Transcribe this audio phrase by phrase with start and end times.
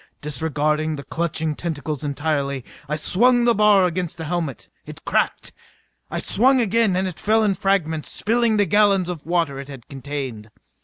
[0.19, 4.67] Disregarding the clutching tentacles entirely, I swung the bar against the helmet.
[4.83, 5.53] It cracked.
[6.09, 9.87] I swung again and it fell in fragments, spilling the gallons of water it had
[9.89, 10.49] contained.